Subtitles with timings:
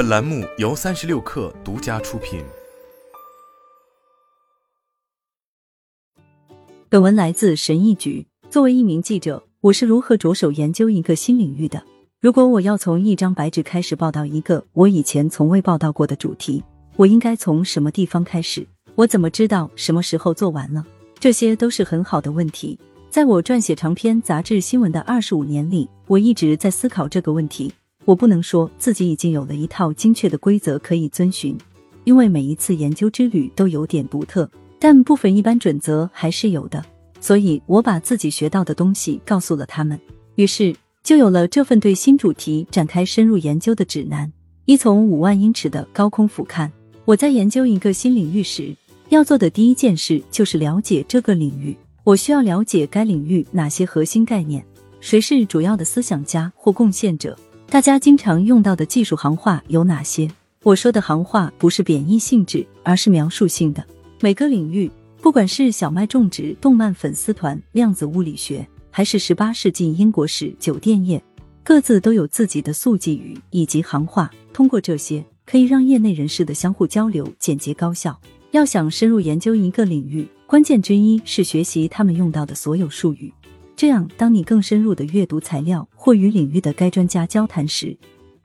[0.00, 2.42] 本栏目由三十六氪独家出品。
[6.88, 8.26] 本文来自神意局。
[8.48, 11.84] 作为一名记者，我是如何着手研究一个新领域的？
[12.18, 16.64] 如果我要从一张白纸开始报道一个我以前从未报道过的主题，
[16.96, 18.66] 我应该从什么地方开始？
[18.94, 20.82] 我怎么知道什么时候做完了？
[21.18, 22.78] 这些都是很好的问题。
[23.10, 27.70] 在我撰写长篇杂志新闻的二十五年里，我一直在思考这个问题。
[28.04, 31.56] 我不能说自己已经有了一套精确的规则可以遵循，
[32.04, 36.84] 因为每一次研究之旅都有点独特，但部分一般准则还是有的。
[37.20, 40.00] 所以我把自己学到的东西告诉了他们，
[40.36, 44.32] 于是就有了这份对新主题展开深入研究的指南。
[44.64, 46.70] 一从五万英尺的高空俯瞰，
[47.04, 48.74] 我在研究一个新领域时，
[49.10, 51.76] 要做的第一件事就是了解这个领域。
[52.04, 54.64] 我需要了解该领域哪些核心概念，
[55.00, 57.36] 谁是主要的思想家或贡献者，
[57.70, 60.28] 大家经常用到的技术行话有哪些。
[60.64, 63.84] 我说的行话不是贬义性质，而是描述性的。
[64.20, 64.90] 每个领域。
[65.22, 71.22] 不管是小麦种植、动漫粉丝团、量子物理学，还是十八世纪英国史、酒店业，
[71.62, 74.30] 各自都有自己的速记语以及行话。
[74.52, 78.18] 通过这些，可以让业内人士的相互交流简洁高效。
[78.50, 83.32] 要想深入研究一个领域，关键之一是学习他们用到的所有术语。
[83.80, 87.96] 这样，当你更深入的阅读材料或与领域的该专家交谈时，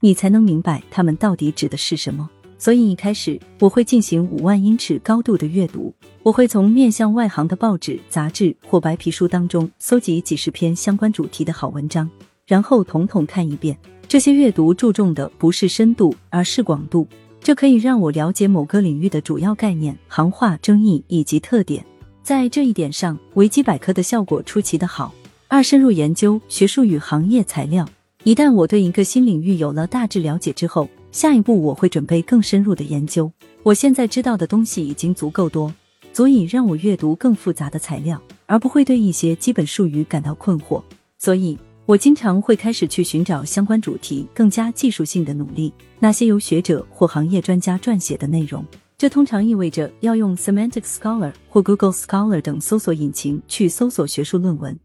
[0.00, 2.30] 你才能明白他们到底指的是什么。
[2.56, 12.08] 所以一开始我会进行五万英尺高度的阅读，我会从面向外行的报纸、杂志或白皮书当中搜集几十篇相关主题的好文章，
[12.46, 13.78] 然后统统看一遍。
[14.08, 17.06] 这些阅读注重的不是深度，而是广度，
[17.42, 21.84] 这可以让我了解某个领域的主要概念、行话、争议以及特点。
[22.22, 25.14] 在这一点上，维基百科的效果出奇的好。
[25.50, 27.88] 二、深入研究学术与行业材料。
[28.22, 33.32] 一旦我对一个新领域有了大致了解之后，下一步我会准备更深入的研究。
[33.62, 35.72] 我现在知道的东西已经足够多，
[36.12, 40.82] 足以让我阅读更复杂的材料，而不会对一些基本术语感到困惑。
[41.18, 48.62] 所以，我经常会开始去寻找相关主题更加技术性的努力，那些由学者或行业专家撰写的内容。
[48.98, 54.76] 这通常意味着要用 Semantic Scholar 或 Google Scholar 等搜索引擎去搜索学术论文，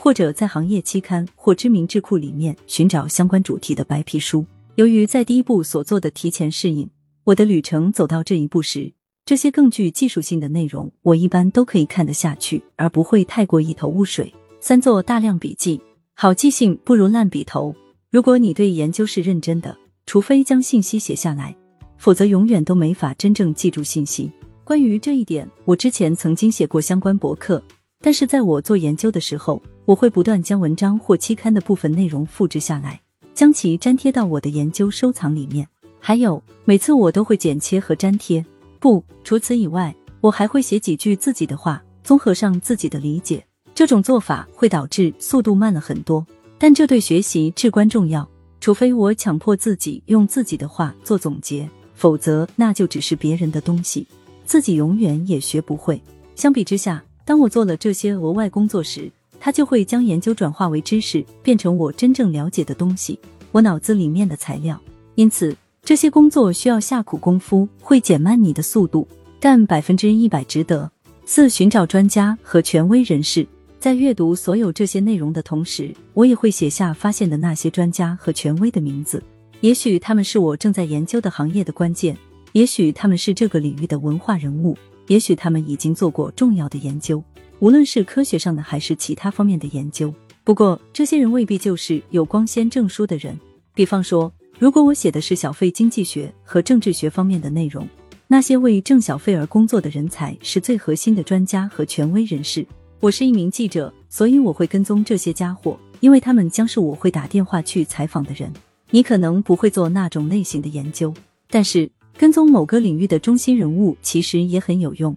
[0.00, 4.46] 或者在行业期刊或知名智库里面寻找相关主题的白皮书。
[4.76, 6.88] 由于在第一步所做的提前适应，
[7.24, 8.90] 我的旅程走到这一步时，
[9.26, 14.32] 这些更具技术性的内容，我一般都可以看得下去，而不会太过一头雾水。
[14.58, 15.78] 三做大量笔记，
[16.14, 17.74] 好记性不如烂笔头。
[18.10, 21.54] 如果你对研究是认真的，除非将信息写下来，
[21.98, 24.32] 否则永远都没法真正记住信息。
[24.64, 27.62] 关于这一点，我之前曾经写过相关博客，
[28.00, 33.00] 但是在我做研究的时候，我会不断将文章或期刊的部分内容复制下来。
[33.34, 35.66] 将其粘贴到我的研究收藏里面，
[35.98, 38.44] 还有每次我都会剪切和粘贴。
[38.78, 43.44] 不，除此以外，我还会写几句自己的话，综合上自己的理解。
[43.74, 46.26] 这种做法会导致速度慢了很多，
[46.58, 48.28] 但这对学习至关重要。
[48.60, 54.06] 除非我强迫自己用自己的话做总结，否则那就只是别人的东西，
[54.44, 56.02] 自己永远也学不会。
[56.34, 59.08] 相比之下，当我做了这些额外工作时，
[59.38, 63.16] 他就会将研究转化为知识，变成我真正了解的东西，
[63.52, 64.76] 我脑子里面的材料。
[65.14, 69.06] 因此，这些工作需要下苦功夫，会减慢你的速度，
[69.38, 70.90] 但百分之一百值得。
[71.24, 73.46] 四、寻找专家和权威人士，
[73.78, 79.22] 在阅读所有这些内容的同时，我也会写下发现的那些专家和权威的名字。
[79.60, 82.18] 也许他们是我正在研究的行业的关键，
[82.54, 84.76] 也许他们是这个领域的文化人物，
[85.10, 87.20] 也许他们已经做过重要的研究。
[87.58, 93.36] 无论是科学上的还是其他方面的研究，不过这些人未必就是有光鲜证书的人。
[93.74, 97.88] 比方说，如果我写的是小费经济学和政治学方面的内容，
[98.28, 102.64] 那些为挣小费而工作的人才是最核心的专家和权威人士。
[103.00, 108.52] 我是一名记者，所以我会跟踪这些家伙，因为他们将是我会打电话去采访的人。
[108.90, 111.12] 你可能不会做那种类型的研究，
[111.48, 115.16] 但是跟踪某个领域的中心人物其实也很有用。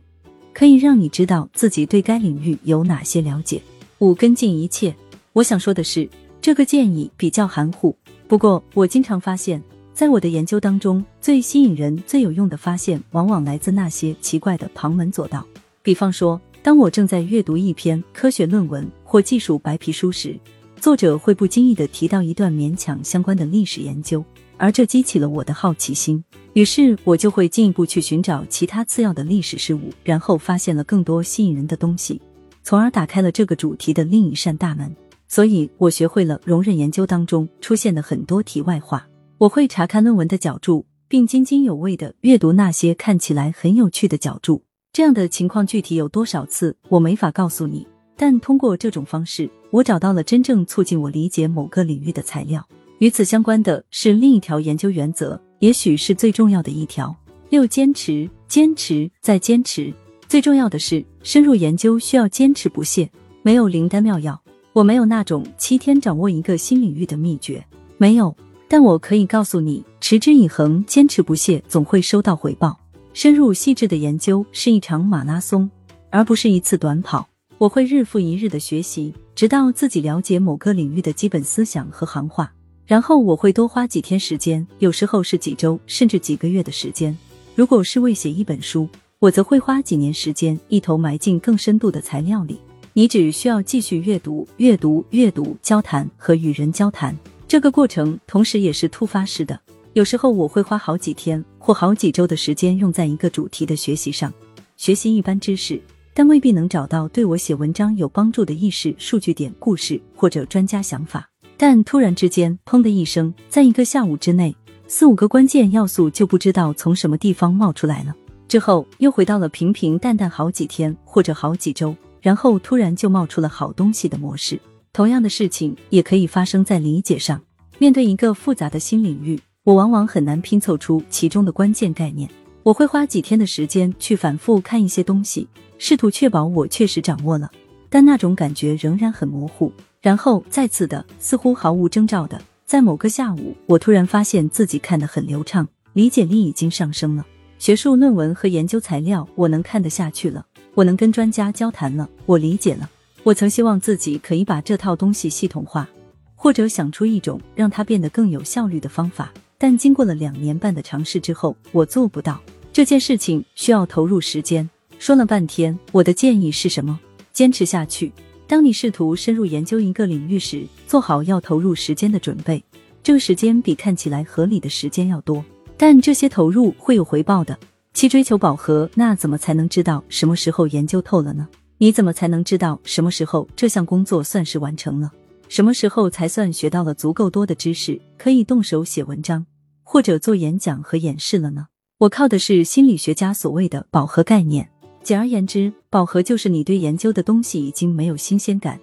[0.53, 3.61] 可以让你知道自己对该领域有哪些了解。
[3.99, 4.93] 五跟进一切。
[5.33, 6.07] 我想说的是，
[6.39, 7.95] 这个建议比较含糊。
[8.27, 9.61] 不过，我经常发现，
[9.93, 15.43] 在我的研究当中，最吸引人、最有用的发现，往往来自那些奇怪的旁门左道。
[15.81, 20.39] 比方说，当我正在阅读一篇科学论文或技术白皮书时，
[20.79, 24.23] 作者会不经意的提到一段勉强相关的历史研究。
[24.57, 26.23] 而这激起了我的好奇心，
[26.53, 32.21] 于是我就会进一步去寻找其他次要的历史事物，然后发现了更多吸引人的东西，
[32.63, 34.95] 从而打开了这个主题的另一扇大门。
[35.27, 39.07] 所以我学会了容忍研究当中出现的很多题外话。
[39.39, 44.63] 我会查看论文的脚注，并津津有味的阅读那些看起来很有趣的脚注。
[44.91, 47.87] 这样的情况具体有多少次，我没法告诉你。
[48.15, 52.63] 但通过这种方式，我找到了真正促进我理解某个领域的材料。
[52.99, 57.15] 与此相关的是另一条研究原则，也许是最重要的一条。
[57.49, 59.93] 六、坚持，坚持，再坚持。
[60.27, 63.09] 最重要的是，深入研究需要坚持不懈。
[63.41, 64.41] 没有灵丹妙药，
[64.71, 67.63] 我没有那种七天掌握一个新领域的秘诀，
[67.97, 68.35] 没有。
[68.67, 72.79] 但我可以告诉你，持之以恒，坚持不懈，总会收到回报。
[73.13, 75.69] 深入细致的研究是一场马拉松，
[76.09, 77.27] 而不是一次短跑。
[77.59, 82.51] 我会日复一日的学习，直到自己了解某个领域的基本思想和行话。
[82.85, 87.17] 然后我会多花几天时间，有时候是几周，甚至几个月的时间。
[87.55, 88.87] 如果是为写一本书，
[89.19, 92.59] 我则会花几年时间，一头埋进更深度的材料里。
[92.93, 97.17] 你只需要继续阅读、阅读、阅读、交谈和与人交谈。
[97.47, 99.59] 这个过程同时也是突发式的。
[99.93, 104.33] 有时候我会花好几天或好几周的时间用在一个主题的学习上，
[104.75, 105.81] 学习一般知识。
[106.15, 111.27] 但未必能找到对我写文章有帮助的意识、数据点、故事或者专家想法。
[111.57, 114.55] 但突然之间，砰的一声，在一个下午之内，
[114.87, 118.13] 四五个关键要素就不知道从什么地方冒出来了。
[118.47, 124.59] 之后又回到了平平淡淡好几天或者好几周，然后突然就冒出了好东西的模式。
[124.91, 127.41] 同样的事情也可以发生在理解上。
[127.79, 132.29] 面对一个复杂的新领域，我往往很难拼凑出其中的关键概念。
[132.61, 135.47] 我会花几天的时间去反复看一些东西，
[135.79, 137.49] 试图确保我确实掌握了，
[137.89, 139.71] 但那种感觉仍然很模糊。
[140.03, 147.25] 然后再次的，似乎毫无征兆的，在某个下午，我突然发现自己看得很流畅，理解力已经上升了。
[147.57, 152.89] 学术论文和研究材料我能看得下去了，我能跟专家交谈了，我理解了。
[153.23, 155.87] 我曾希望自己可以把这套东西系统化，
[156.35, 159.31] 或者想出一种让它变得更有效率的方法。
[159.57, 162.41] 但经过了两年半的尝试之后，我做不到
[162.73, 164.69] 这件事情，需要投入时间。
[164.99, 166.99] 说了半天，我的建议是什么？
[167.31, 168.11] 坚持下去。
[168.47, 172.63] 当你试图深入研究一个领域时，做好要投入时间的准备。
[173.01, 175.43] 这个时间比看起来合理的时间要多，
[175.77, 177.57] 但这些投入会有回报的。
[177.93, 181.47] 其追求饱和，那怎么才能知道什么时候研究透了呢？
[181.77, 185.11] 你怎么才能知道什么时候这项工作算是完成了？
[185.49, 189.45] 什么时候才算学到了足够多的知识，可以动手写文章？
[189.83, 191.67] 或者做演讲和演示了呢？
[191.99, 194.69] 我靠的是心理学家所谓的饱和概念。
[195.03, 198.79] 简而言之，饱和就是你对研究的东西已经没有新鲜感，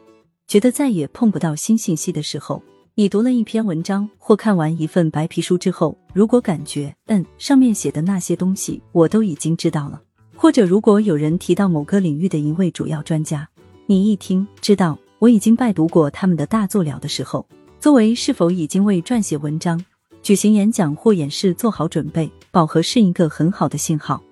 [0.47, 2.63] 觉得再也碰不到新信息的时候。
[2.95, 10.03] 你读了一篇文章或看完一份白皮书之后，如果感觉嗯，上面写的那些东西我都已经知道了，
[10.37, 13.49] 或者如果有人提到某个领域的一位主要专家，
[13.87, 17.47] 你一听知道我已经拜读过他们的大作了的时候，
[17.79, 19.83] 作为是否已经为撰写文章。
[20.23, 24.23] 举行演讲或演示做好准备，饱和是一个很好的信号。